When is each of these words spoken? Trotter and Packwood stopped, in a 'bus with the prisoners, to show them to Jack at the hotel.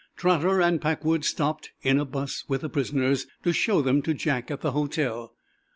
Trotter 0.15 0.59
and 0.59 0.81
Packwood 0.81 1.23
stopped, 1.23 1.69
in 1.83 1.99
a 1.99 2.05
'bus 2.05 2.43
with 2.47 2.61
the 2.61 2.69
prisoners, 2.69 3.27
to 3.43 3.53
show 3.53 3.83
them 3.83 4.01
to 4.01 4.15
Jack 4.15 4.49
at 4.49 4.61
the 4.61 4.71
hotel. 4.71 5.35